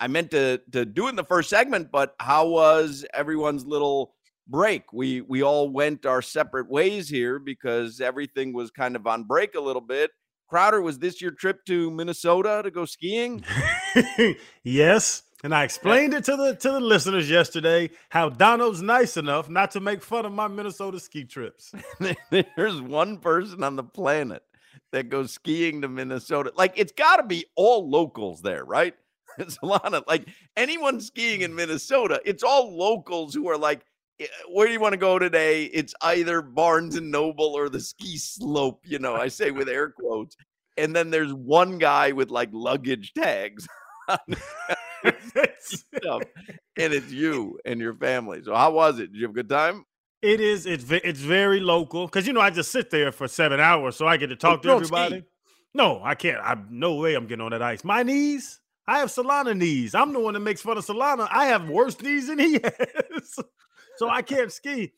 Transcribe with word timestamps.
I 0.00 0.06
meant 0.08 0.30
to 0.32 0.60
to 0.72 0.84
do 0.84 1.06
it 1.06 1.10
in 1.10 1.16
the 1.16 1.24
first 1.24 1.50
segment, 1.50 1.90
but 1.90 2.14
how 2.20 2.48
was 2.48 3.04
everyone's 3.12 3.66
little 3.66 4.14
break? 4.46 4.92
We 4.92 5.20
we 5.20 5.42
all 5.42 5.68
went 5.68 6.06
our 6.06 6.22
separate 6.22 6.70
ways 6.70 7.08
here 7.08 7.38
because 7.38 8.00
everything 8.00 8.52
was 8.52 8.70
kind 8.70 8.96
of 8.96 9.06
on 9.06 9.24
break 9.24 9.54
a 9.54 9.60
little 9.60 9.82
bit. 9.82 10.10
Crowder, 10.48 10.80
was 10.80 10.98
this 10.98 11.20
your 11.20 11.32
trip 11.32 11.64
to 11.66 11.90
Minnesota 11.90 12.62
to 12.64 12.70
go 12.70 12.86
skiing? 12.86 13.44
yes. 14.62 15.22
And 15.44 15.54
I 15.54 15.62
explained 15.62 16.14
it 16.14 16.24
to 16.24 16.36
the 16.36 16.54
to 16.54 16.70
the 16.72 16.80
listeners 16.80 17.30
yesterday 17.30 17.90
how 18.08 18.28
Donald's 18.28 18.82
nice 18.82 19.16
enough 19.16 19.48
not 19.48 19.70
to 19.72 19.80
make 19.80 20.02
fun 20.02 20.26
of 20.26 20.32
my 20.32 20.48
Minnesota 20.48 20.98
ski 20.98 21.24
trips. 21.24 21.72
There's 22.56 22.80
one 22.80 23.18
person 23.18 23.62
on 23.62 23.76
the 23.76 23.84
planet 23.84 24.42
that 24.92 25.10
goes 25.10 25.32
skiing 25.32 25.82
to 25.82 25.88
Minnesota. 25.88 26.52
Like 26.56 26.72
it's 26.76 26.92
got 26.92 27.16
to 27.16 27.22
be 27.22 27.44
all 27.54 27.88
locals 27.88 28.42
there, 28.42 28.64
right? 28.64 28.94
It's 29.38 29.58
a 29.62 30.02
like 30.06 30.28
anyone 30.56 31.00
skiing 31.00 31.42
in 31.42 31.54
Minnesota, 31.54 32.20
it's 32.24 32.42
all 32.42 32.76
locals 32.76 33.34
who 33.34 33.48
are 33.48 33.58
like, 33.58 33.82
"Eh, 34.20 34.26
where 34.50 34.66
do 34.66 34.72
you 34.72 34.80
want 34.80 34.92
to 34.92 34.98
go 34.98 35.18
today? 35.18 35.64
It's 35.64 35.94
either 36.02 36.42
Barnes 36.42 36.96
and 36.96 37.10
Noble 37.10 37.54
or 37.56 37.68
the 37.68 37.80
ski 37.80 38.16
slope, 38.16 38.80
you 38.84 38.98
know, 38.98 39.14
I 39.14 39.28
say 39.28 39.50
with 39.50 39.68
air 39.68 39.90
quotes. 39.90 40.36
And 40.76 40.94
then 40.94 41.10
there's 41.10 41.32
one 41.34 41.78
guy 41.78 42.12
with 42.12 42.30
like 42.30 42.50
luggage 42.52 43.12
tags 43.14 43.66
stuff, 45.60 46.22
and 46.76 46.92
it's 46.92 47.10
you 47.10 47.58
and 47.64 47.80
your 47.80 47.94
family. 47.94 48.42
So 48.42 48.54
how 48.54 48.72
was 48.72 48.98
it? 48.98 49.12
Did 49.12 49.16
you 49.16 49.22
have 49.22 49.30
a 49.30 49.34
good 49.34 49.48
time? 49.48 49.84
It 50.22 50.40
is. 50.40 50.66
It's 50.66 50.84
it's 50.90 51.20
very 51.20 51.60
local 51.60 52.06
because 52.06 52.26
you 52.26 52.32
know 52.32 52.40
I 52.40 52.50
just 52.50 52.72
sit 52.72 52.90
there 52.90 53.12
for 53.12 53.28
seven 53.28 53.60
hours, 53.60 53.96
so 53.96 54.06
I 54.06 54.16
get 54.16 54.28
to 54.28 54.36
talk 54.36 54.62
to 54.62 54.72
Oh, 54.72 54.82
ski. 54.82 54.96
everybody. 54.96 55.24
No, 55.74 56.00
I 56.02 56.14
can't. 56.14 56.38
I 56.38 56.56
no 56.70 56.94
way 56.94 57.14
I'm 57.14 57.26
getting 57.26 57.44
on 57.44 57.52
that 57.52 57.62
ice. 57.62 57.84
My 57.84 58.02
knees. 58.02 58.60
I 58.88 59.00
have 59.00 59.10
Solana 59.10 59.54
knees. 59.54 59.94
I'm 59.94 60.14
the 60.14 60.18
one 60.18 60.32
that 60.32 60.40
makes 60.40 60.62
fun 60.62 60.78
of 60.78 60.86
Solana. 60.86 61.28
I 61.30 61.46
have 61.46 61.68
worse 61.68 62.00
knees 62.00 62.28
than 62.28 62.38
he 62.38 62.54
has, 62.64 63.38
so 63.98 64.08
I 64.08 64.22
can't 64.22 64.50
ski. 64.50 64.92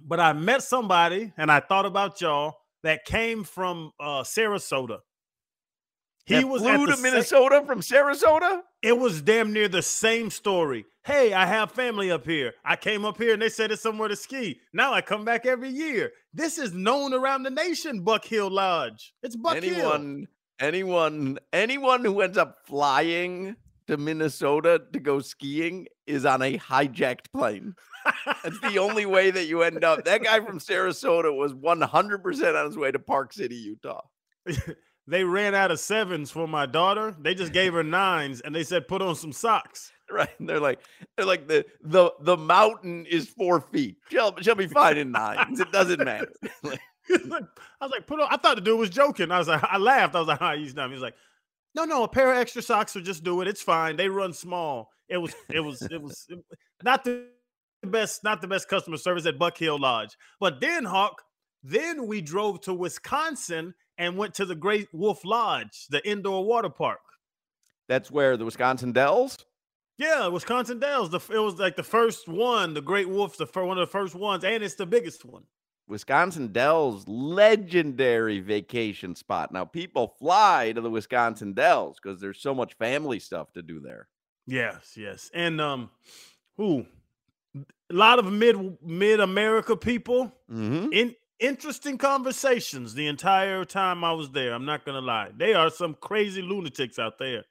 But 0.00 0.20
I 0.20 0.32
met 0.32 0.62
somebody, 0.62 1.32
and 1.36 1.50
I 1.50 1.58
thought 1.58 1.84
about 1.84 2.20
y'all 2.20 2.54
that 2.84 3.04
came 3.04 3.42
from 3.42 3.90
uh, 3.98 4.22
Sarasota. 4.22 5.00
He 6.26 6.34
That 6.34 6.48
was 6.48 6.62
flew 6.62 6.86
to 6.86 6.96
Minnesota 6.98 7.62
from 7.66 7.80
Sarasota. 7.80 8.60
it 8.82 8.96
was 8.96 9.20
damn 9.20 9.52
near 9.52 9.68
the 9.68 9.82
same 9.82 10.30
story. 10.30 10.84
Hey, 11.04 11.32
I 11.32 11.46
have 11.46 11.72
family 11.72 12.10
up 12.10 12.24
here. 12.24 12.54
I 12.64 12.76
came 12.76 13.04
up 13.04 13.16
here 13.16 13.32
and 13.32 13.42
they 13.42 13.48
said 13.48 13.70
it's 13.70 13.82
somewhere 13.82 14.08
to 14.08 14.16
ski. 14.16 14.60
Now 14.72 14.92
I 14.92 15.02
come 15.02 15.24
back 15.24 15.46
every 15.46 15.70
year. 15.70 16.10
This 16.34 16.58
is 16.58 16.72
known 16.72 17.14
around 17.14 17.44
the 17.44 17.50
nation, 17.50 18.02
Buck 18.02 18.24
Hill 18.24 18.50
Lodge. 18.50 19.14
It's 19.22 19.36
Buck 19.36 19.54
Hill. 19.62 20.26
Anyone, 20.60 21.38
anyone, 21.52 22.04
who 22.04 22.20
ends 22.20 22.38
up 22.38 22.58
flying 22.66 23.56
to 23.86 23.96
Minnesota 23.96 24.82
to 24.92 25.00
go 25.00 25.20
skiing 25.20 25.86
is 26.06 26.24
on 26.24 26.42
a 26.42 26.58
hijacked 26.58 27.32
plane. 27.32 27.74
That's 28.42 28.60
the 28.60 28.78
only 28.78 29.06
way 29.06 29.30
that 29.30 29.46
you 29.46 29.62
end 29.62 29.84
up. 29.84 30.04
That 30.04 30.22
guy 30.22 30.40
from 30.40 30.58
Sarasota 30.58 31.36
was 31.36 31.52
100% 31.52 32.60
on 32.60 32.66
his 32.66 32.76
way 32.76 32.90
to 32.90 32.98
Park 32.98 33.32
City, 33.32 33.56
Utah. 33.56 34.02
They 35.08 35.22
ran 35.22 35.54
out 35.54 35.70
of 35.70 35.78
sevens 35.78 36.30
for 36.30 36.48
my 36.48 36.66
daughter. 36.66 37.14
They 37.18 37.34
just 37.34 37.52
gave 37.52 37.72
her 37.74 37.84
nines 37.84 38.40
and 38.40 38.54
they 38.54 38.64
said 38.64 38.88
put 38.88 39.02
on 39.02 39.14
some 39.14 39.32
socks. 39.32 39.92
Right? 40.08 40.30
And 40.38 40.48
they're 40.48 40.60
like, 40.60 40.78
they're 41.16 41.26
like 41.26 41.48
the 41.48 41.66
the 41.82 42.12
the 42.20 42.36
mountain 42.36 43.06
is 43.06 43.28
four 43.28 43.60
feet. 43.60 43.96
She'll 44.08 44.36
she'll 44.40 44.54
be 44.54 44.68
fine 44.68 44.98
in 44.98 45.10
nines. 45.10 45.58
It 45.58 45.72
doesn't 45.72 45.98
matter. 45.98 46.32
Like, 47.26 47.44
I 47.80 47.84
was 47.84 47.92
like, 47.92 48.06
put 48.06 48.20
on. 48.20 48.28
I 48.30 48.36
thought 48.36 48.56
the 48.56 48.60
dude 48.60 48.78
was 48.78 48.90
joking. 48.90 49.30
I 49.30 49.38
was 49.38 49.48
like, 49.48 49.62
I 49.68 49.78
laughed. 49.78 50.14
I 50.14 50.18
was 50.18 50.28
like, 50.28 50.40
ah, 50.40 50.54
he's 50.54 50.74
not. 50.74 50.90
He's 50.90 51.00
like, 51.00 51.14
no, 51.74 51.84
no, 51.84 52.04
a 52.04 52.08
pair 52.08 52.32
of 52.32 52.38
extra 52.38 52.62
socks 52.62 52.94
will 52.94 53.02
just 53.02 53.22
do 53.24 53.40
it. 53.42 53.48
It's 53.48 53.62
fine. 53.62 53.96
They 53.96 54.08
run 54.08 54.32
small. 54.32 54.90
It 55.08 55.18
was, 55.18 55.34
it 55.50 55.60
was, 55.60 55.82
it 55.82 56.00
was 56.00 56.26
it- 56.28 56.44
not 56.82 57.04
the 57.04 57.26
best, 57.84 58.24
not 58.24 58.40
the 58.40 58.48
best 58.48 58.68
customer 58.68 58.96
service 58.96 59.26
at 59.26 59.38
Buck 59.38 59.56
Hill 59.58 59.78
Lodge. 59.78 60.16
But 60.40 60.60
then, 60.60 60.84
Hawk, 60.84 61.22
then 61.62 62.06
we 62.06 62.20
drove 62.20 62.60
to 62.62 62.74
Wisconsin 62.74 63.74
and 63.98 64.16
went 64.16 64.34
to 64.34 64.44
the 64.44 64.54
Great 64.54 64.88
Wolf 64.92 65.24
Lodge, 65.24 65.86
the 65.90 66.06
indoor 66.08 66.44
water 66.44 66.70
park. 66.70 67.00
That's 67.88 68.10
where 68.10 68.36
the 68.36 68.44
Wisconsin 68.44 68.92
Dells. 68.92 69.44
Yeah, 69.98 70.26
Wisconsin 70.28 70.78
Dells. 70.78 71.10
The, 71.10 71.20
it 71.32 71.38
was 71.38 71.58
like 71.58 71.76
the 71.76 71.82
first 71.82 72.28
one, 72.28 72.74
the 72.74 72.82
Great 72.82 73.08
Wolf, 73.08 73.36
the 73.36 73.46
one 73.46 73.78
of 73.78 73.86
the 73.86 73.90
first 73.90 74.14
ones, 74.14 74.44
and 74.44 74.62
it's 74.62 74.74
the 74.74 74.86
biggest 74.86 75.24
one. 75.24 75.44
Wisconsin 75.88 76.48
Dells, 76.48 77.06
legendary 77.06 78.40
vacation 78.40 79.14
spot. 79.14 79.52
Now 79.52 79.64
people 79.64 80.14
fly 80.18 80.72
to 80.72 80.80
the 80.80 80.90
Wisconsin 80.90 81.52
Dells 81.52 81.98
because 82.02 82.20
there's 82.20 82.40
so 82.40 82.54
much 82.54 82.74
family 82.74 83.18
stuff 83.20 83.52
to 83.52 83.62
do 83.62 83.80
there. 83.80 84.08
Yes, 84.46 84.94
yes. 84.96 85.30
And 85.32 85.60
um 85.60 85.90
who 86.56 86.86
a 87.54 87.64
lot 87.94 88.18
of 88.18 88.30
mid 88.32 88.82
mid 88.82 89.20
America 89.20 89.76
people 89.76 90.32
Mm-hmm. 90.50 90.92
in 90.92 91.14
interesting 91.38 91.98
conversations 91.98 92.94
the 92.94 93.06
entire 93.06 93.64
time 93.64 94.02
I 94.02 94.12
was 94.12 94.30
there. 94.30 94.54
I'm 94.54 94.64
not 94.64 94.84
gonna 94.84 95.00
lie. 95.00 95.30
They 95.36 95.54
are 95.54 95.70
some 95.70 95.94
crazy 95.94 96.42
lunatics 96.42 96.98
out 96.98 97.18
there. 97.18 97.44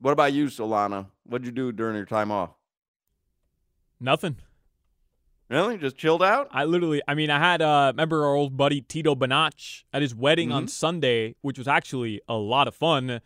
What 0.00 0.12
about 0.12 0.32
you, 0.32 0.46
Solana? 0.46 1.06
What'd 1.24 1.44
you 1.46 1.52
do 1.52 1.72
during 1.72 1.94
your 1.94 2.06
time 2.06 2.30
off? 2.30 2.50
Nothing. 4.00 4.36
Really? 5.50 5.76
Just 5.78 5.96
chilled 5.96 6.22
out? 6.22 6.48
I 6.52 6.64
literally, 6.64 7.02
I 7.08 7.14
mean, 7.14 7.28
I 7.28 7.38
had, 7.40 7.60
uh, 7.60 7.90
remember 7.92 8.24
our 8.24 8.34
old 8.34 8.56
buddy 8.56 8.80
Tito 8.82 9.14
Banach 9.16 9.82
at 9.92 10.00
his 10.00 10.14
wedding 10.14 10.52
on 10.52 10.66
Mhm. 10.66 10.70
Sunday, 10.70 11.34
which 11.42 11.58
was 11.58 11.66
actually 11.66 12.20
a 12.28 12.34
lot 12.36 12.68
of 12.68 12.74
fun. 12.74 13.20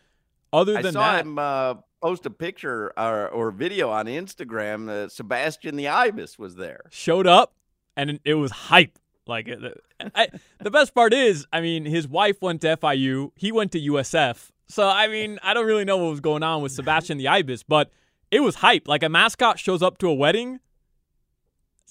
Other 0.53 0.73
than 0.75 0.87
I 0.87 0.91
saw 0.91 1.13
that, 1.13 1.21
him 1.27 1.39
uh, 1.39 1.75
post 2.01 2.25
a 2.27 2.31
picture 2.31 2.93
or, 2.99 3.29
or 3.29 3.51
video 3.51 3.91
on 3.91 4.07
Instagram. 4.07 4.89
Uh, 4.89 5.09
Sebastian 5.09 5.77
the 5.77 5.89
Ibis 5.89 6.39
was 6.39 6.57
there. 6.57 6.83
showed 6.91 7.27
up 7.27 7.55
and 7.97 8.19
it 8.25 8.35
was 8.35 8.51
hype. 8.51 8.99
Like, 9.27 9.49
it- 9.49 9.81
I, 10.15 10.29
the 10.61 10.71
best 10.71 10.95
part 10.95 11.13
is, 11.15 11.47
I 11.53 11.61
mean, 11.61 11.85
his 11.85 12.07
wife 12.09 12.41
went 12.43 12.61
to 12.63 12.69
FIU, 12.77 13.31
he 13.37 13.53
went 13.53 13.73
to 13.73 13.79
USF. 13.81 14.51
So, 14.69 14.89
I 14.89 15.09
mean, 15.09 15.39
I 15.43 15.53
don't 15.55 15.67
really 15.67 15.85
know 15.85 15.99
what 15.99 16.11
was 16.11 16.21
going 16.21 16.43
on 16.43 16.63
with 16.63 16.73
Sebastian 16.73 17.19
the 17.19 17.29
Ibis, 17.29 17.63
but 17.63 17.91
it 18.31 18.41
was 18.41 18.57
hype. 18.57 18.89
Like, 18.89 19.03
a 19.03 19.09
mascot 19.11 19.59
shows 19.59 19.83
up 19.83 19.99
to 19.99 20.09
a 20.09 20.15
wedding. 20.15 20.61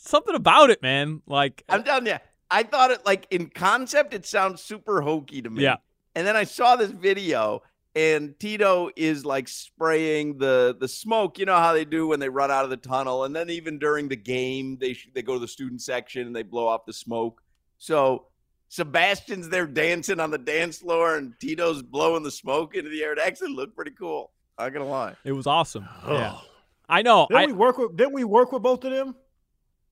Something 0.05 0.35
about 0.35 0.69
it, 0.69 0.81
man. 0.81 1.21
Like, 1.27 1.63
I'm 1.69 1.83
telling 1.83 2.07
you, 2.07 2.17
I 2.51 2.63
thought 2.63 2.91
it 2.91 3.05
like 3.05 3.25
in 3.31 3.47
concept, 3.47 4.13
it 4.13 4.25
sounds 4.25 4.61
super 4.61 5.01
hokey 5.01 5.41
to 5.41 5.49
me. 5.49 5.63
Yeah. 5.63 5.77
And 6.13 6.27
then 6.27 6.35
I 6.35 6.43
saw 6.43 6.75
this 6.75 6.91
video, 6.91 7.63
and 7.95 8.37
Tito 8.37 8.89
is 8.95 9.25
like 9.25 9.47
spraying 9.47 10.37
the 10.37 10.75
the 10.79 10.87
smoke. 10.87 11.39
You 11.39 11.45
know 11.45 11.57
how 11.57 11.73
they 11.73 11.85
do 11.85 12.07
when 12.07 12.19
they 12.19 12.29
run 12.29 12.51
out 12.51 12.65
of 12.65 12.69
the 12.69 12.77
tunnel, 12.77 13.23
and 13.23 13.33
then 13.35 13.49
even 13.49 13.79
during 13.79 14.09
the 14.09 14.15
game, 14.17 14.77
they 14.79 14.93
sh- 14.93 15.09
they 15.13 15.21
go 15.21 15.35
to 15.35 15.39
the 15.39 15.47
student 15.47 15.81
section 15.81 16.27
and 16.27 16.35
they 16.35 16.43
blow 16.43 16.67
off 16.67 16.85
the 16.85 16.93
smoke. 16.93 17.41
So 17.77 18.27
Sebastian's 18.69 19.49
there 19.49 19.65
dancing 19.67 20.19
on 20.19 20.31
the 20.31 20.37
dance 20.37 20.79
floor, 20.79 21.15
and 21.15 21.33
Tito's 21.39 21.81
blowing 21.81 22.23
the 22.23 22.31
smoke 22.31 22.75
into 22.75 22.89
the 22.89 23.03
air. 23.03 23.13
It 23.13 23.19
actually 23.19 23.53
looked 23.53 23.75
pretty 23.75 23.91
cool. 23.91 24.31
Not 24.59 24.73
gonna 24.73 24.85
lie. 24.85 25.15
it 25.23 25.31
was 25.31 25.47
awesome. 25.47 25.87
Yeah. 26.07 26.37
I 26.89 27.01
know. 27.01 27.27
Didn't 27.29 27.43
I, 27.43 27.45
we 27.47 27.53
work 27.53 27.77
with 27.77 27.95
didn't 27.95 28.13
we 28.13 28.25
work 28.25 28.51
with 28.51 28.61
both 28.61 28.83
of 28.83 28.91
them? 28.91 29.15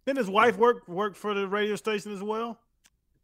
Didn't 0.06 0.20
his 0.20 0.30
wife 0.30 0.58
work 0.58 0.88
work 0.88 1.16
for 1.16 1.34
the 1.34 1.48
radio 1.48 1.76
station 1.76 2.12
as 2.12 2.24
well? 2.24 2.60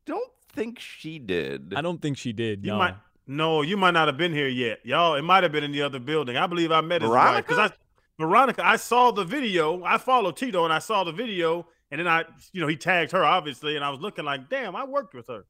Don't 0.05 0.31
think 0.53 0.79
she 0.79 1.19
did. 1.19 1.73
I 1.75 1.81
don't 1.81 2.01
think 2.01 2.17
she 2.17 2.33
did. 2.33 2.63
You 2.63 2.71
no. 2.71 2.77
might 2.77 2.95
No, 3.25 3.61
you 3.61 3.77
might 3.77 3.91
not 3.91 4.07
have 4.07 4.17
been 4.17 4.33
here 4.33 4.47
yet. 4.47 4.79
Y'all, 4.83 5.15
it 5.15 5.21
might 5.23 5.43
have 5.43 5.51
been 5.51 5.63
in 5.63 5.71
the 5.71 5.81
other 5.81 5.99
building. 5.99 6.37
I 6.37 6.47
believe 6.47 6.71
I 6.71 6.81
met 6.81 7.01
his 7.01 7.09
wife 7.11 7.45
because 7.45 7.71
I 7.71 7.75
Veronica, 8.19 8.65
I 8.65 8.77
saw 8.77 9.11
the 9.11 9.23
video. 9.23 9.83
I 9.83 9.97
followed 9.97 10.37
Tito 10.37 10.63
and 10.63 10.73
I 10.73 10.79
saw 10.79 11.03
the 11.03 11.11
video, 11.11 11.67
and 11.91 11.99
then 11.99 12.07
I, 12.07 12.25
you 12.51 12.61
know, 12.61 12.67
he 12.67 12.75
tagged 12.75 13.11
her 13.11 13.23
obviously, 13.23 13.75
and 13.75 13.83
I 13.85 13.89
was 13.89 13.99
looking 13.99 14.25
like, 14.25 14.49
damn, 14.49 14.75
I 14.75 14.85
worked 14.85 15.13
with 15.13 15.27
her. 15.27 15.45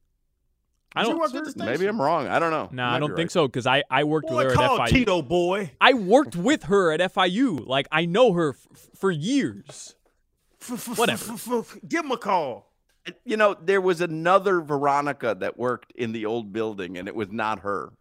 I 0.95 1.03
don't. 1.03 1.19
work 1.19 1.33
at? 1.35 1.55
Maybe 1.57 1.85
I'm 1.85 2.01
wrong. 2.01 2.27
I 2.27 2.39
don't 2.39 2.51
know. 2.51 2.69
No, 2.71 2.89
You 2.89 2.95
I 2.95 2.99
don't 2.99 3.09
think 3.09 3.27
right. 3.27 3.31
so 3.31 3.47
because 3.47 3.67
I 3.67 3.83
I 3.89 4.03
worked 4.05 4.27
Boy, 4.27 4.45
with 4.45 4.55
her 4.55 4.63
at 4.63 4.71
FIU. 4.71 4.87
Tito 4.87 5.21
boy. 5.21 5.71
I 5.79 5.93
worked 5.93 6.35
with 6.35 6.63
her 6.63 6.91
at 6.91 6.99
FIU. 7.13 7.65
Like 7.67 7.87
I 7.91 8.05
know 8.05 8.33
her 8.33 8.49
f- 8.49 8.89
for 8.95 9.11
years. 9.11 9.95
Whatever. 10.95 11.63
Give 11.87 12.05
him 12.05 12.11
a 12.11 12.17
call. 12.17 12.73
You 13.23 13.37
know, 13.37 13.55
there 13.61 13.79
was 13.79 14.01
another 14.01 14.59
Veronica 14.59 15.35
that 15.39 15.57
worked 15.57 15.93
in 15.93 16.11
the 16.11 16.25
old 16.25 16.51
building, 16.51 16.97
and 16.97 17.07
it 17.07 17.15
was 17.15 17.31
not 17.31 17.59
her. 17.59 17.93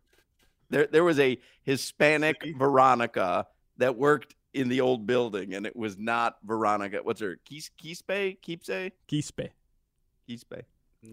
There, 0.69 0.89
there 0.91 1.05
was 1.05 1.21
a 1.21 1.39
Hispanic 1.63 2.37
Veronica 2.59 3.47
that 3.77 3.97
worked 3.97 4.35
in 4.53 4.69
the 4.69 4.81
old 4.81 5.07
building, 5.07 5.55
and 5.55 5.65
it 5.67 5.77
was 5.77 5.97
not 5.97 6.37
Veronica. 6.45 7.01
What's 7.03 7.21
her? 7.21 7.39
Quis, 7.49 7.71
Quispe? 7.81 8.39
Quispe? 8.41 8.93
Kispe. 9.09 9.51
Quispe. 10.29 10.63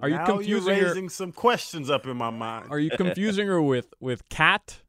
Are 0.01 0.09
you 0.09 0.15
Now 0.15 0.25
confusing 0.25 0.73
her- 0.73 0.79
You're 0.79 0.87
raising 0.89 1.09
some 1.09 1.31
questions 1.31 1.89
up 1.91 2.07
in 2.07 2.17
my 2.17 2.31
mind. 2.31 2.71
Are 2.71 2.79
you 2.79 2.89
confusing 2.89 3.47
her 3.47 3.61
with 3.61 3.93
with 3.99 4.27
Cat, 4.29 4.81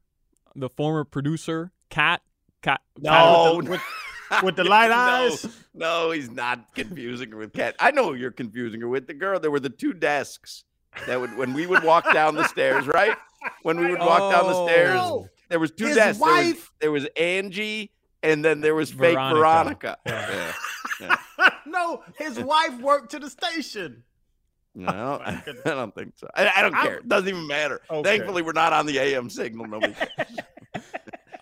the 0.55 0.69
former 0.69 1.03
producer? 1.03 1.71
Kat. 1.89 2.21
Cat. 2.63 2.81
No, 2.97 3.55
with, 3.57 3.65
the, 3.65 3.71
with 3.71 3.81
the 4.29 4.63
light 4.63 4.87
no, 4.89 4.95
eyes. 4.95 5.47
No, 5.73 6.11
he's 6.11 6.29
not 6.29 6.73
confusing 6.75 7.31
her 7.31 7.37
with 7.37 7.53
Cat. 7.53 7.75
I 7.79 7.91
know 7.91 8.09
who 8.09 8.15
you're 8.15 8.31
confusing 8.31 8.81
her 8.81 8.87
with. 8.87 9.07
The 9.07 9.13
girl. 9.13 9.39
There 9.39 9.51
were 9.51 9.59
the 9.59 9.69
two 9.69 9.93
desks 9.93 10.63
that 11.07 11.19
would 11.19 11.35
when 11.37 11.53
we 11.53 11.67
would 11.67 11.83
walk 11.83 12.11
down 12.13 12.35
the 12.35 12.47
stairs, 12.47 12.87
right? 12.87 13.17
When 13.61 13.79
we 13.79 13.89
would 13.89 13.99
walk 13.99 14.31
down 14.31 14.47
the 14.47 14.55
oh. 14.55 14.67
stairs, 14.67 14.99
Oh. 15.01 15.27
there 15.49 15.59
was 15.59 15.71
two 15.71 15.87
His 15.87 15.95
desks. 15.95 16.23
There 16.23 16.31
was, 16.31 16.69
there 16.81 16.91
was 16.91 17.07
Angie, 17.17 17.91
and 18.23 18.43
then 18.43 18.61
there 18.61 18.75
was 18.75 18.91
fake 18.91 19.15
Veronica. 19.15 19.97
Veronica. 20.05 20.53
Yeah. 20.99 21.17
Yeah. 21.37 21.49
no, 21.65 22.03
his 22.17 22.39
wife 22.39 22.79
worked 22.79 23.11
to 23.11 23.19
the 23.19 23.29
station. 23.29 24.03
No, 24.73 25.21
my 25.25 25.41
I 25.65 25.69
don't 25.69 25.95
think 25.95 26.13
so. 26.17 26.27
I, 26.35 26.51
I 26.55 26.61
don't 26.61 26.75
I'm- 26.75 26.85
care. 26.85 26.97
It 26.97 27.07
doesn't 27.07 27.29
even 27.29 27.47
matter. 27.47 27.81
Okay. 27.89 28.17
Thankfully, 28.17 28.41
we're 28.41 28.51
not 28.51 28.73
on 28.73 28.85
the 28.85 28.99
AM 28.99 29.29
signal. 29.29 29.67
Nobody. 29.67 29.95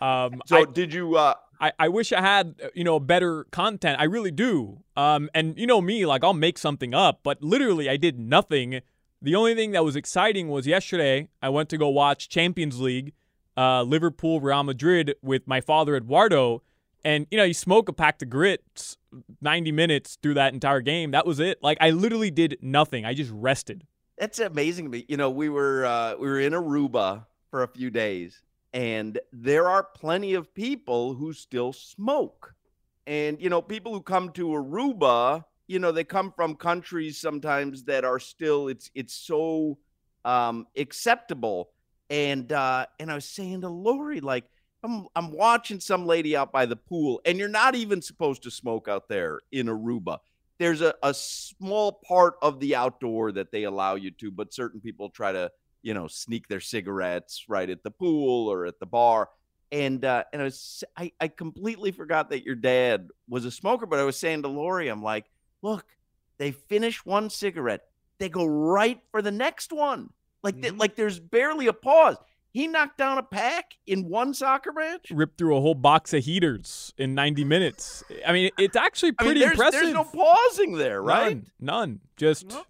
Um, 0.04 0.42
So, 0.46 0.58
I, 0.58 0.66
did 0.66 0.94
you? 0.94 1.16
uh 1.16 1.34
I, 1.62 1.72
I 1.80 1.88
wish 1.88 2.12
I 2.12 2.20
had 2.20 2.56
uh, 2.62 2.68
you 2.74 2.84
know 2.84 3.00
better 3.00 3.46
content. 3.46 3.96
I 4.00 4.04
really 4.06 4.32
do. 4.32 4.84
Um, 4.98 5.30
and 5.34 5.58
you 5.58 5.66
know 5.66 5.82
me, 5.82 6.06
like 6.06 6.24
I'll 6.24 6.34
make 6.34 6.58
something 6.58 6.94
up, 6.94 7.22
but 7.24 7.42
literally 7.42 7.90
I 7.90 7.98
did 7.98 8.20
nothing. 8.20 8.82
The 9.22 9.36
only 9.36 9.56
thing 9.56 9.72
that 9.72 9.86
was 9.86 9.96
exciting 9.96 10.50
was 10.50 10.68
yesterday 10.68 11.30
I 11.42 11.50
went 11.50 11.70
to 11.70 11.78
go 11.78 11.88
watch 11.88 12.28
Champions 12.28 12.82
League, 12.82 13.14
uh, 13.56 13.84
Liverpool 13.84 14.42
Real 14.42 14.64
Madrid 14.64 15.16
with 15.22 15.48
my 15.48 15.62
father 15.62 15.96
Eduardo, 15.96 16.62
and 17.06 17.28
you 17.32 17.38
know 17.38 17.46
you 17.46 17.54
smoke 17.54 17.88
a 17.88 17.94
pack 17.94 18.22
of 18.22 18.30
grits, 18.30 18.98
ninety 19.42 19.72
minutes 19.72 20.18
through 20.22 20.34
that 20.34 20.54
entire 20.54 20.82
game. 20.82 21.12
That 21.12 21.26
was 21.26 21.40
it. 21.40 21.64
Like 21.64 21.78
I 21.80 21.92
literally 21.92 22.32
did 22.32 22.58
nothing. 22.62 23.06
I 23.06 23.14
just 23.14 23.32
rested. 23.34 23.86
That's 24.18 24.40
amazing 24.40 24.86
to 24.86 24.92
me. 24.92 25.06
You 25.08 25.16
know, 25.18 25.30
we 25.30 25.48
were 25.48 25.86
uh, 25.86 26.16
we 26.20 26.28
were 26.28 26.42
in 26.42 26.52
Aruba 26.52 27.26
for 27.50 27.64
a 27.64 27.68
few 27.70 27.90
days, 27.90 28.42
and 28.74 29.20
there 29.32 29.70
are 29.70 29.84
plenty 29.84 30.34
of 30.34 30.54
people 30.54 31.14
who 31.14 31.34
still 31.34 31.74
smoke. 31.74 32.56
And 33.06 33.42
you 33.42 33.50
know, 33.50 33.62
people 33.62 33.94
who 33.94 34.02
come 34.02 34.32
to 34.32 34.48
Aruba, 34.48 35.44
you 35.68 35.80
know, 35.80 35.92
they 35.92 36.04
come 36.04 36.32
from 36.36 36.56
countries 36.56 37.20
sometimes 37.20 37.84
that 37.86 38.06
are 38.06 38.20
still 38.20 38.68
it's 38.68 38.90
it's 38.96 39.14
so 39.14 39.78
um 40.26 40.68
acceptable. 40.78 41.70
And 42.10 42.52
uh 42.52 42.86
and 43.00 43.12
I 43.12 43.16
was 43.16 43.26
saying 43.26 43.62
to 43.62 43.70
Lori, 43.70 44.22
like, 44.22 44.46
I'm 44.84 45.08
I'm 45.16 45.32
watching 45.32 45.80
some 45.80 46.06
lady 46.06 46.36
out 46.36 46.52
by 46.52 46.66
the 46.66 46.76
pool, 46.76 47.22
and 47.26 47.38
you're 47.38 47.50
not 47.50 47.76
even 47.76 48.02
supposed 48.02 48.44
to 48.44 48.52
smoke 48.52 48.88
out 48.88 49.08
there 49.10 49.40
in 49.52 49.68
Aruba 49.68 50.20
there's 50.60 50.82
a, 50.82 50.94
a 51.04 51.14
small 51.14 51.92
part 52.08 52.36
of 52.42 52.60
the 52.60 52.76
outdoor 52.76 53.32
that 53.34 53.52
they 53.52 53.64
allow 53.64 53.96
you 53.96 54.12
to, 54.12 54.32
but 54.32 54.54
certain 54.54 54.80
people 54.80 55.10
try 55.10 55.32
to, 55.32 55.52
you 55.84 55.94
know, 55.94 56.08
sneak 56.08 56.48
their 56.48 56.60
cigarettes 56.60 57.46
right 57.48 57.70
at 57.70 57.84
the 57.84 57.92
pool 57.92 58.50
or 58.52 58.66
at 58.66 58.80
the 58.80 58.86
bar. 58.88 59.30
And 59.72 60.04
uh, 60.06 60.24
and 60.34 60.42
I 60.42 60.46
was 60.46 60.84
I, 60.98 61.12
I 61.20 61.28
completely 61.28 61.92
forgot 61.92 62.30
that 62.30 62.44
your 62.44 62.56
dad 62.56 63.10
was 63.28 63.46
a 63.46 63.52
smoker, 63.52 63.86
but 63.86 64.00
I 64.00 64.04
was 64.04 64.18
saying 64.18 64.44
to 64.44 64.48
Lori, 64.48 64.88
I'm 64.88 65.02
like, 65.04 65.26
look, 65.62 65.86
they 66.38 66.52
finish 66.52 67.06
one 67.06 67.30
cigarette, 67.30 67.82
they 68.20 68.30
go 68.30 68.46
right 68.46 69.00
for 69.12 69.22
the 69.22 69.32
next 69.32 69.72
one. 69.74 70.10
Like 70.44 70.62
th- 70.62 70.74
Mhm. 70.74 70.80
like 70.80 70.96
there's 70.96 71.20
barely 71.20 71.68
a 71.68 71.74
pause. 71.74 72.18
He 72.52 72.68
knocked 72.68 73.00
down 73.00 73.18
a 73.18 73.24
pack 73.24 73.72
in 73.88 74.08
one 74.10 74.36
soccer 74.36 74.72
match. 74.74 75.10
Ripped 75.10 75.40
through 75.40 75.58
a 75.58 75.62
whole 75.62 75.74
box 75.74 76.14
of 76.14 76.24
heaters 76.24 76.94
in 77.00 77.16
ninety 77.16 77.44
minutes. 77.44 78.04
I 78.28 78.32
mean, 78.32 78.52
it's 78.60 78.76
actually 78.76 79.14
I 79.18 79.24
mean, 79.24 79.28
pretty 79.30 79.40
there's, 79.40 79.54
impressive. 79.54 79.82
there's 79.82 79.94
no 79.96 80.04
pausing 80.04 80.74
there, 80.74 81.02
right? 81.02 81.38
None. 81.38 81.48
None. 81.60 82.00
Just 82.16 82.50
No. 82.50 82.64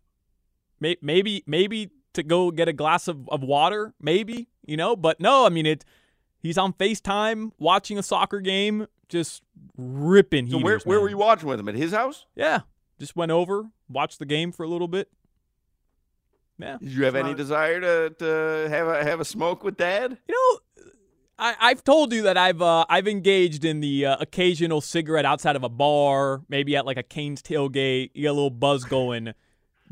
may, 0.79 0.95
maybe 1.01 1.43
maybe 1.47 1.91
to 2.13 2.23
go 2.23 2.51
get 2.51 2.67
a 2.67 2.73
glass 2.73 3.07
of, 3.07 3.27
of 3.29 3.41
water, 3.41 3.93
maybe, 4.01 4.47
you 4.65 4.77
know, 4.77 4.95
but 4.95 5.19
no, 5.19 5.45
I 5.45 5.49
mean 5.49 5.65
it 5.65 5.85
he's 6.41 6.57
on 6.57 6.73
FaceTime 6.73 7.51
watching 7.57 7.97
a 7.97 8.03
soccer 8.03 8.39
game, 8.41 8.87
just 9.09 9.41
ripping 9.77 10.49
So 10.49 10.57
heaters. 10.57 10.63
where 10.63 10.79
where 10.79 10.97
man. 10.97 11.03
were 11.03 11.09
you 11.09 11.17
watching 11.17 11.47
with 11.49 11.59
him 11.59 11.69
at 11.69 11.75
his 11.75 11.91
house? 11.93 12.25
Yeah. 12.35 12.61
Just 12.99 13.15
went 13.15 13.31
over, 13.31 13.65
watched 13.89 14.19
the 14.19 14.25
game 14.25 14.51
for 14.51 14.63
a 14.63 14.67
little 14.67 14.87
bit. 14.87 15.09
Yeah. 16.59 16.77
Did 16.79 16.91
you 16.91 17.03
have 17.05 17.15
any 17.15 17.33
desire 17.33 17.81
to, 17.81 18.09
to 18.19 18.69
have 18.69 18.87
a 18.87 19.03
have 19.03 19.19
a 19.19 19.25
smoke 19.25 19.63
with 19.63 19.75
dad? 19.77 20.17
You 20.27 20.35
know, 20.35 20.85
I, 21.39 21.55
I've 21.59 21.83
told 21.83 22.13
you 22.13 22.21
that 22.23 22.37
I've 22.37 22.61
uh, 22.61 22.85
I've 22.87 23.07
engaged 23.07 23.65
in 23.65 23.79
the 23.79 24.05
uh, 24.05 24.17
occasional 24.19 24.79
cigarette 24.79 25.25
outside 25.25 25.55
of 25.55 25.63
a 25.63 25.69
bar, 25.69 26.43
maybe 26.47 26.75
at 26.75 26.85
like 26.85 26.97
a 26.97 27.03
Cane's 27.03 27.41
tailgate. 27.41 28.11
You 28.13 28.23
get 28.23 28.27
a 28.27 28.33
little 28.33 28.51
buzz 28.51 28.83
going, 28.83 29.33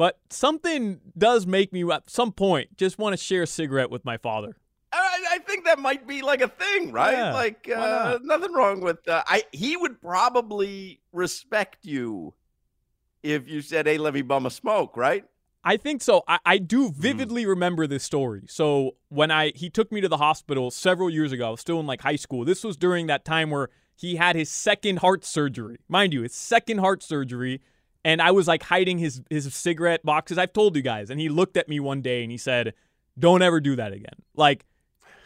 but 0.02 0.18
something 0.32 1.00
does 1.16 1.46
make 1.46 1.72
me 1.72 1.88
at 1.92 2.10
some 2.10 2.32
point 2.32 2.76
just 2.76 2.98
want 2.98 3.14
to 3.14 3.24
share 3.24 3.44
a 3.44 3.48
cigarette 3.48 3.92
with 3.92 4.04
my 4.04 4.18
father. 4.18 4.58
I, 4.92 5.20
I 5.34 5.38
think 5.38 5.66
that 5.66 5.78
might 5.78 6.08
be 6.08 6.24
like 6.24 6.42
a 6.42 6.48
thing, 6.48 6.92
right? 6.92 7.14
Yeah, 7.14 7.34
like 7.34 7.70
uh, 7.70 8.18
not? 8.20 8.26
nothing 8.26 8.52
wrong 8.52 8.82
with 8.82 9.08
uh, 9.08 9.22
I. 9.28 9.44
He 9.52 9.78
would 9.78 10.02
probably 10.02 11.02
respect 11.14 11.86
you 11.86 12.34
if 13.22 13.48
you 13.48 13.62
said, 13.62 13.86
"Hey, 13.86 14.00
let 14.00 14.16
me 14.16 14.24
bum 14.24 14.48
a 14.48 14.50
smoke," 14.50 14.98
right? 14.98 15.24
I 15.64 15.78
think 15.78 16.02
so. 16.02 16.24
I, 16.28 16.40
I 16.48 16.58
do 16.58 16.92
vividly 16.92 17.46
remember 17.46 17.86
this 17.86 18.04
story. 18.04 18.46
So 18.48 18.96
when 19.10 19.30
I 19.30 19.52
he 19.54 19.70
took 19.70 19.92
me 19.92 20.02
to 20.02 20.10
the 20.10 20.18
hospital 20.18 20.72
several 20.72 21.12
years 21.12 21.32
ago, 21.32 21.50
I 21.50 21.52
was 21.52 21.62
still 21.62 21.80
in 21.80 21.86
like 21.86 22.02
high 22.02 22.16
school. 22.16 22.44
This 22.44 22.64
was 22.64 22.76
during 22.76 23.06
that 23.06 23.24
time 23.24 23.52
where 23.52 23.70
he 23.96 24.16
had 24.16 24.36
his 24.36 24.50
second 24.50 24.98
heart 24.98 25.24
surgery. 25.24 25.78
Mind 25.88 26.12
you, 26.12 26.24
his 26.24 26.34
second 26.34 26.80
heart 26.80 27.04
surgery. 27.04 27.62
And 28.04 28.22
I 28.22 28.32
was 28.32 28.48
like 28.48 28.64
hiding 28.64 28.98
his 28.98 29.22
his 29.30 29.54
cigarette 29.54 30.04
boxes. 30.04 30.38
I've 30.38 30.54
told 30.54 30.76
you 30.76 30.82
guys. 30.82 31.10
And 31.10 31.20
he 31.20 31.30
looked 31.30 31.58
at 31.58 31.70
me 31.70 31.80
one 31.80 32.02
day 32.02 32.24
and 32.24 32.32
he 32.32 32.38
said, 32.38 32.74
Don't 33.20 33.42
ever 33.42 33.60
do 33.60 33.76
that 33.76 33.94
again. 33.94 34.16
Like 34.36 34.66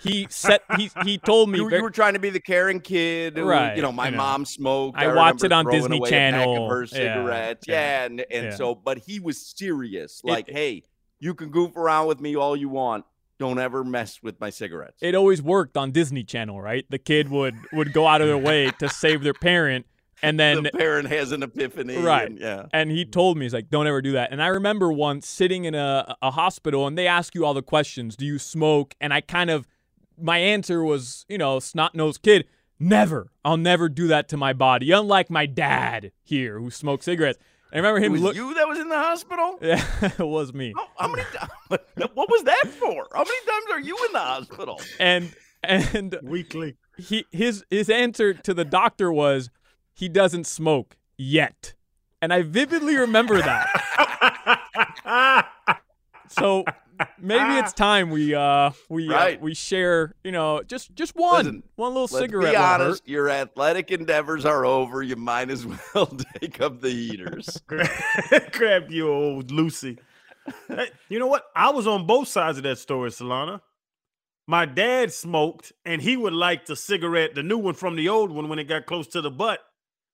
he 0.01 0.27
set 0.29 0.61
he 0.77 0.91
he 1.03 1.17
told 1.17 1.49
me 1.49 1.57
You, 1.59 1.69
very- 1.69 1.79
you 1.79 1.83
were 1.83 1.89
trying 1.89 2.13
to 2.15 2.19
be 2.19 2.29
the 2.29 2.39
caring 2.41 2.81
kid, 2.81 3.37
who, 3.37 3.45
Right, 3.45 3.75
You 3.77 3.81
know, 3.81 3.91
my 3.93 4.07
you 4.07 4.11
know. 4.11 4.17
mom 4.17 4.45
smoked. 4.45 4.97
I 4.97 5.05
I 5.05 5.15
watched 5.15 5.43
it 5.43 5.51
on 5.53 5.65
Disney 5.69 5.97
away 5.97 6.09
a 6.09 6.11
pack 6.11 6.33
Channel. 6.33 6.65
of 6.65 6.69
her 6.71 6.81
Yeah, 6.83 6.87
cigarettes, 6.87 7.65
yeah, 7.67 7.75
yeah, 7.75 8.05
and 8.05 8.25
and 8.29 8.45
yeah. 8.47 8.55
so, 8.55 8.75
but 8.75 8.97
he 8.99 9.19
was 9.19 9.39
serious. 9.41 10.21
It- 10.23 10.29
Like, 10.29 10.49
hey, 10.49 10.83
you 11.19 11.33
can 11.33 11.49
goof 11.49 11.75
around 11.77 12.07
with 12.07 12.19
me 12.19 12.35
all 12.35 12.55
you 12.57 12.67
want. 12.69 13.05
Don't 13.39 13.57
ever 13.59 13.83
mess 13.83 14.21
with 14.23 14.39
my 14.39 14.49
cigarettes. 14.49 14.97
it 15.01 15.13
always 15.15 15.41
worked 15.41 15.75
on 15.75 15.91
Disney 15.91 16.23
Channel, 16.23 16.61
right? 16.61 16.85
The 16.89 16.99
kid 16.99 17.29
would 17.29 17.55
would 17.73 17.91
go 17.93 18.05
out 18.07 18.21
of 18.21 18.27
their 18.27 18.37
way 18.37 18.71
to 18.79 18.87
save 18.89 19.23
their 19.23 19.33
parent 19.33 19.85
and 20.21 20.39
then 20.39 20.63
the 20.63 20.71
parent 20.71 21.09
has 21.09 21.31
an 21.31 21.43
epiphany, 21.43 21.97
Right. 21.97 22.27
and- 22.29 22.39
yeah. 22.39 22.65
And 22.73 22.91
he 22.91 23.05
mm. 23.05 23.11
told 23.11 23.37
me, 23.37 23.45
he's 23.45 23.53
like, 23.53 23.69
don't 23.69 23.87
ever 23.87 24.01
do 24.01 24.13
that. 24.13 24.31
And 24.31 24.41
I 24.41 24.47
remember 24.47 24.91
once 24.91 25.27
sitting 25.27 25.65
in 25.65 25.75
a, 25.75 26.15
a 26.21 26.31
hospital 26.31 26.87
and 26.87 26.97
they 26.97 27.07
ask 27.07 27.35
you 27.35 27.45
all 27.45 27.53
the 27.53 27.61
questions. 27.61 28.15
Do 28.15 28.25
you 28.25 28.39
smoke? 28.39 28.95
And 29.01 29.13
I 29.13 29.21
kind 29.21 29.49
of, 29.49 29.67
my 30.19 30.37
answer 30.37 30.83
was, 30.83 31.25
you 31.27 31.37
know, 31.37 31.59
snot 31.59 31.95
nosed 31.95 32.21
kid, 32.21 32.45
never. 32.79 33.31
I'll 33.43 33.57
never 33.57 33.89
do 33.89 34.07
that 34.07 34.29
to 34.29 34.37
my 34.37 34.53
body. 34.53 34.91
Unlike 34.91 35.29
my 35.29 35.45
dad 35.45 36.11
here 36.23 36.59
who 36.59 36.69
smokes 36.71 37.05
cigarettes. 37.05 37.39
I 37.73 37.77
remember 37.77 37.99
It 37.99 38.05
him 38.05 38.11
was 38.13 38.21
look. 38.21 38.35
you 38.35 38.53
that 38.53 38.67
was 38.69 38.79
in 38.79 38.87
the 38.87 38.97
hospital. 38.97 39.57
Yeah, 39.61 39.83
it 40.01 40.19
was 40.19 40.53
me. 40.53 40.73
How, 40.77 40.87
how 40.97 41.07
many? 41.09 41.23
what 42.13 42.29
was 42.29 42.43
that 42.43 42.63
for? 42.79 43.07
How 43.11 43.23
many 43.23 43.45
times 43.45 43.65
are 43.71 43.79
you 43.81 43.97
in 44.05 44.13
the 44.13 44.19
hospital? 44.19 44.79
And 44.99 45.33
and 45.63 46.17
Weekly. 46.23 46.75
he 46.97 47.25
his 47.31 47.65
his 47.69 47.89
answer 47.89 48.33
to 48.33 48.53
the 48.53 48.63
doctor 48.63 49.11
was 49.11 49.49
he 49.95 50.07
doesn't 50.09 50.45
smoke 50.45 50.95
yet. 51.17 51.73
And 52.21 52.31
I 52.31 52.43
vividly 52.43 52.95
remember 52.97 53.41
that. 53.41 53.65
So 56.27 56.65
maybe 57.19 57.55
it's 57.59 57.71
time 57.71 58.09
we 58.09 58.33
uh 58.33 58.71
we 58.89 59.13
uh, 59.13 59.37
we 59.39 59.53
share 59.53 60.15
you 60.23 60.31
know 60.31 60.63
just 60.63 60.93
just 60.95 61.15
one 61.15 61.37
Listen, 61.45 61.63
one 61.75 61.89
little 61.89 62.01
Let's 62.03 62.17
cigarette. 62.17 62.53
be 62.53 62.57
won't 62.57 62.67
hurt. 62.67 62.81
honest. 62.81 63.07
Your 63.07 63.29
athletic 63.29 63.91
endeavors 63.91 64.43
are 64.43 64.65
over. 64.65 65.03
You 65.03 65.15
might 65.15 65.49
as 65.51 65.65
well 65.95 66.07
take 66.41 66.59
up 66.61 66.81
the 66.81 66.89
heaters. 66.89 67.61
Grab 68.51 68.89
you, 68.91 69.07
old 69.09 69.51
Lucy. 69.51 69.99
Hey, 70.67 70.89
you 71.09 71.19
know 71.19 71.27
what? 71.27 71.45
I 71.55 71.69
was 71.69 71.85
on 71.87 72.05
both 72.07 72.27
sides 72.27 72.57
of 72.57 72.63
that 72.63 72.79
story, 72.79 73.11
Solana. 73.11 73.61
my 74.47 74.65
dad 74.65 75.13
smoked, 75.13 75.73
and 75.85 76.01
he 76.01 76.17
would 76.17 76.33
light 76.33 76.65
the 76.65 76.75
cigarette, 76.75 77.35
the 77.35 77.43
new 77.43 77.57
one 77.57 77.75
from 77.75 77.95
the 77.95 78.09
old 78.09 78.31
one, 78.31 78.49
when 78.49 78.59
it 78.59 78.65
got 78.65 78.85
close 78.87 79.07
to 79.09 79.21
the 79.21 79.31
butt. 79.31 79.59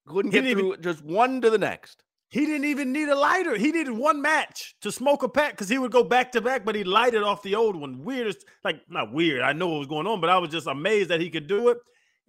Couldn't 0.07 0.31
get 0.31 0.43
through 0.51 0.77
just 0.77 1.03
one 1.03 1.41
to 1.41 1.49
the 1.49 1.57
next. 1.57 2.03
He 2.29 2.45
didn't 2.45 2.65
even 2.65 2.93
need 2.93 3.09
a 3.09 3.15
lighter. 3.15 3.57
He 3.57 3.71
needed 3.73 3.91
one 3.91 4.21
match 4.21 4.75
to 4.81 4.91
smoke 4.91 5.21
a 5.21 5.27
pack 5.29 5.51
because 5.51 5.67
he 5.67 5.77
would 5.77 5.91
go 5.91 6.03
back 6.03 6.31
to 6.31 6.41
back, 6.41 6.63
but 6.63 6.75
he 6.75 6.85
lighted 6.85 7.23
off 7.23 7.43
the 7.43 7.55
old 7.55 7.75
one. 7.75 8.05
Weirdest, 8.05 8.45
like 8.63 8.81
not 8.89 9.11
weird. 9.11 9.41
I 9.41 9.51
know 9.51 9.67
what 9.67 9.79
was 9.79 9.87
going 9.87 10.07
on, 10.07 10.21
but 10.21 10.29
I 10.29 10.37
was 10.37 10.49
just 10.49 10.65
amazed 10.65 11.09
that 11.09 11.19
he 11.19 11.29
could 11.29 11.47
do 11.47 11.67
it. 11.69 11.77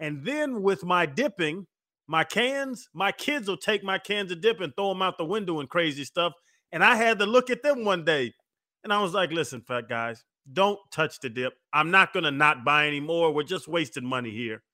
And 0.00 0.24
then 0.24 0.62
with 0.62 0.84
my 0.84 1.06
dipping, 1.06 1.68
my 2.08 2.24
cans, 2.24 2.88
my 2.92 3.12
kids 3.12 3.46
will 3.46 3.56
take 3.56 3.84
my 3.84 3.98
cans 3.98 4.32
of 4.32 4.40
dip 4.40 4.60
and 4.60 4.74
throw 4.74 4.88
them 4.88 5.02
out 5.02 5.18
the 5.18 5.24
window 5.24 5.60
and 5.60 5.68
crazy 5.68 6.04
stuff. 6.04 6.32
And 6.72 6.82
I 6.82 6.96
had 6.96 7.20
to 7.20 7.26
look 7.26 7.48
at 7.48 7.62
them 7.62 7.84
one 7.84 8.04
day, 8.04 8.34
and 8.82 8.92
I 8.92 9.00
was 9.00 9.14
like, 9.14 9.30
"Listen, 9.30 9.60
fat 9.60 9.88
guys, 9.88 10.24
don't 10.52 10.80
touch 10.90 11.20
the 11.20 11.30
dip. 11.30 11.52
I'm 11.72 11.92
not 11.92 12.12
gonna 12.12 12.32
not 12.32 12.64
buy 12.64 12.88
anymore. 12.88 13.32
We're 13.32 13.44
just 13.44 13.68
wasting 13.68 14.04
money 14.04 14.30
here." 14.30 14.64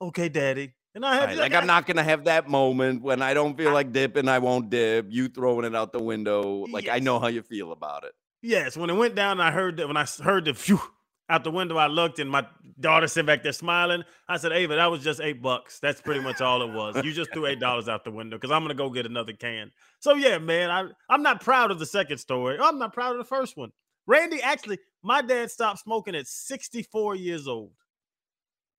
Okay, 0.00 0.28
daddy. 0.28 0.74
And 0.94 1.04
I 1.04 1.14
had 1.14 1.30
Right, 1.30 1.38
like 1.38 1.54
I'm 1.54 1.66
not 1.66 1.86
gonna 1.86 2.04
have 2.04 2.24
that 2.24 2.48
moment 2.48 3.02
when 3.02 3.20
I 3.20 3.34
don't 3.34 3.56
feel 3.56 3.72
like 3.72 3.92
dipping, 3.92 4.28
I 4.28 4.38
won't 4.38 4.70
dip. 4.70 5.06
You 5.10 5.28
throwing 5.28 5.64
it 5.64 5.74
out 5.74 5.92
the 5.92 6.02
window, 6.02 6.66
like 6.70 6.88
I 6.88 7.00
know 7.00 7.18
how 7.18 7.26
you 7.26 7.42
feel 7.42 7.72
about 7.72 8.04
it. 8.04 8.12
Yes, 8.42 8.76
when 8.76 8.90
it 8.90 8.94
went 8.94 9.14
down, 9.14 9.40
I 9.40 9.50
heard 9.50 9.78
that 9.78 9.88
when 9.88 9.96
I 9.96 10.06
heard 10.22 10.44
the 10.44 10.54
phew 10.54 10.80
out 11.28 11.42
the 11.42 11.50
window, 11.50 11.76
I 11.76 11.86
looked 11.86 12.18
and 12.18 12.30
my 12.30 12.46
daughter 12.78 13.08
sitting 13.08 13.26
back 13.26 13.42
there 13.42 13.52
smiling. 13.52 14.04
I 14.28 14.36
said, 14.36 14.52
Ava, 14.52 14.76
that 14.76 14.90
was 14.90 15.02
just 15.02 15.20
eight 15.20 15.40
bucks. 15.42 15.80
That's 15.80 16.00
pretty 16.00 16.20
much 16.20 16.40
all 16.40 16.62
it 16.62 16.72
was. 16.72 17.02
You 17.02 17.12
just 17.12 17.32
threw 17.32 17.46
eight 17.46 17.58
dollars 17.60 17.88
out 17.88 18.04
the 18.04 18.10
window 18.10 18.36
because 18.36 18.50
I'm 18.52 18.62
gonna 18.62 18.74
go 18.74 18.90
get 18.90 19.06
another 19.06 19.32
can. 19.32 19.72
So 19.98 20.14
yeah, 20.14 20.38
man, 20.38 20.70
I, 20.70 20.84
I'm 21.08 21.22
not 21.22 21.40
proud 21.40 21.70
of 21.72 21.78
the 21.78 21.86
second 21.86 22.18
story. 22.18 22.58
Oh, 22.60 22.68
I'm 22.68 22.78
not 22.78 22.92
proud 22.92 23.12
of 23.12 23.18
the 23.18 23.24
first 23.24 23.56
one. 23.56 23.72
Randy, 24.06 24.40
actually, 24.42 24.78
my 25.02 25.22
dad 25.22 25.50
stopped 25.50 25.80
smoking 25.80 26.14
at 26.14 26.26
64 26.26 27.16
years 27.16 27.48
old. 27.48 27.72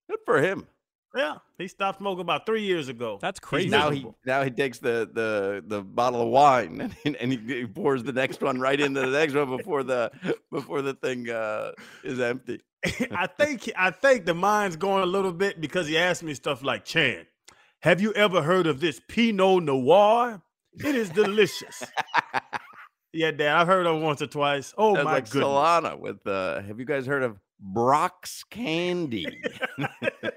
Good 0.07 0.19
for 0.25 0.39
him. 0.39 0.67
Yeah, 1.15 1.35
he 1.57 1.67
stopped 1.69 1.99
smoking 1.99 2.21
about 2.21 2.45
three 2.45 2.63
years 2.63 2.89
ago. 2.89 3.19
That's 3.21 3.39
He's 3.39 3.45
crazy. 3.47 3.69
Now 3.69 3.89
he 3.89 4.05
now 4.25 4.43
he 4.43 4.51
takes 4.51 4.79
the 4.79 5.09
the 5.13 5.63
the 5.65 5.81
bottle 5.81 6.21
of 6.21 6.27
wine 6.27 6.81
and, 6.81 6.93
he- 7.03 7.17
and 7.17 7.31
he, 7.31 7.37
he 7.61 7.65
pours 7.65 8.03
the 8.03 8.11
next 8.11 8.41
one 8.41 8.59
right 8.59 8.79
into 8.79 8.99
the 8.99 9.07
next 9.07 9.33
one 9.33 9.55
before 9.55 9.83
the 9.83 10.11
before 10.51 10.81
the 10.81 10.93
thing 10.93 11.29
uh, 11.29 11.71
is 12.03 12.19
empty. 12.19 12.61
I 13.11 13.27
think 13.27 13.71
I 13.77 13.91
think 13.91 14.25
the 14.25 14.33
mind's 14.33 14.75
going 14.75 15.03
a 15.03 15.07
little 15.07 15.31
bit 15.31 15.61
because 15.61 15.87
he 15.87 15.97
asked 15.97 16.21
me 16.21 16.33
stuff 16.33 16.61
like, 16.63 16.83
Chan, 16.85 17.25
have 17.79 18.01
you 18.01 18.11
ever 18.13 18.41
heard 18.41 18.67
of 18.67 18.79
this 18.81 18.99
Pinot 19.07 19.63
Noir? 19.63 20.41
It 20.77 20.95
is 20.95 21.09
delicious. 21.09 21.81
yeah, 23.13 23.31
Dad, 23.31 23.55
I've 23.55 23.67
heard 23.67 23.85
of 23.85 23.95
it 23.95 24.03
once 24.03 24.21
or 24.21 24.27
twice. 24.27 24.73
Oh 24.77 24.93
That's 24.95 25.05
my 25.05 25.13
like 25.13 25.29
goodness. 25.29 25.47
Solana 25.49 25.97
with 25.97 26.27
uh 26.27 26.61
have 26.61 26.77
you 26.79 26.85
guys 26.85 27.05
heard 27.05 27.23
of 27.23 27.37
Brach's 27.59 28.43
candy? 28.49 29.41
but 29.77 30.33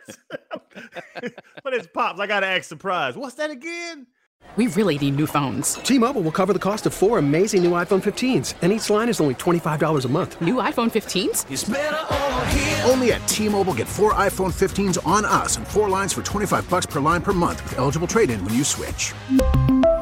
it's 1.75 1.87
pops. 1.89 2.21
I 2.21 2.27
gotta 2.27 2.47
act 2.47 2.65
surprised. 2.65 3.17
What's 3.17 3.35
that 3.35 3.51
again? 3.51 4.07
We 4.57 4.69
really 4.69 4.99
need 4.99 5.17
new 5.17 5.27
phones. 5.27 5.75
T-Mobile 5.75 6.23
will 6.23 6.33
cover 6.33 6.53
the 6.53 6.59
cost 6.59 6.87
of 6.87 6.95
four 6.95 7.19
amazing 7.19 7.63
new 7.63 7.73
iPhone 7.73 8.03
15s, 8.03 8.55
and 8.63 8.73
each 8.73 8.89
line 8.89 9.09
is 9.09 9.21
only 9.21 9.35
$25 9.35 10.05
a 10.05 10.09
month. 10.09 10.41
New 10.41 10.55
iPhone 10.55 10.91
15s? 10.91 12.89
Only 12.89 13.13
at 13.13 13.29
T-Mobile 13.29 13.75
get 13.75 13.87
four 13.87 14.15
iPhone 14.15 14.53
15s 14.53 15.07
on 15.07 15.27
us 15.27 15.59
and 15.59 15.69
four 15.69 15.91
lines 15.91 16.15
for 16.15 16.23
25 16.23 16.69
bucks 16.71 16.87
per 16.87 16.99
line 16.99 17.21
per 17.21 17.35
month 17.35 17.63
with 17.65 17.79
eligible 17.79 18.09
trade-in 18.09 18.43
when 18.45 18.55
you 18.55 18.65
switch. 18.65 19.13